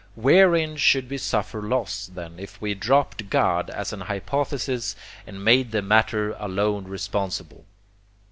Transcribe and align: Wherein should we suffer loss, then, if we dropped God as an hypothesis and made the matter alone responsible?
Wherein 0.15 0.77
should 0.77 1.07
we 1.11 1.19
suffer 1.19 1.61
loss, 1.61 2.07
then, 2.11 2.39
if 2.39 2.59
we 2.59 2.73
dropped 2.73 3.29
God 3.29 3.69
as 3.69 3.93
an 3.93 4.01
hypothesis 4.01 4.95
and 5.27 5.45
made 5.45 5.69
the 5.69 5.83
matter 5.83 6.31
alone 6.39 6.85
responsible? 6.85 7.65